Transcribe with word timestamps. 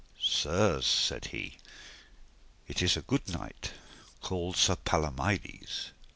Sirs, 0.19 0.87
said 0.87 1.25
he, 1.25 1.59
it 2.67 2.81
is 2.81 2.97
a 2.97 3.03
good 3.03 3.29
knight 3.29 3.73
called 4.19 4.57
Sir 4.57 4.77
Palomides. 4.77 5.91